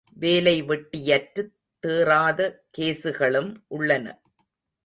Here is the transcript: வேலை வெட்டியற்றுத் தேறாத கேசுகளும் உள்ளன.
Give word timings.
வேலை 0.13 0.63
வெட்டியற்றுத் 0.63 1.53
தேறாத 1.87 2.39
கேசுகளும் 2.77 3.55
உள்ளன. 3.67 4.21